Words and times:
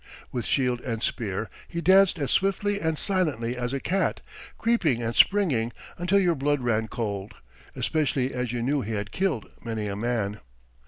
With 0.31 0.45
shield 0.45 0.81
and 0.81 1.03
spear 1.03 1.47
he 1.67 1.79
danced 1.79 2.17
as 2.17 2.31
swiftly 2.31 2.81
and 2.81 2.97
silently 2.97 3.55
as 3.55 3.71
a 3.71 3.79
cat, 3.79 4.21
creeping 4.57 5.03
and 5.03 5.15
springing 5.15 5.71
until 5.95 6.17
your 6.17 6.33
blood 6.33 6.61
ran 6.61 6.87
cold, 6.87 7.35
especially 7.75 8.33
as 8.33 8.51
you 8.51 8.63
knew 8.63 8.81
he 8.81 8.93
had 8.93 9.11
killed 9.11 9.51
many 9.63 9.85
a 9.87 9.95
man. 9.95 10.39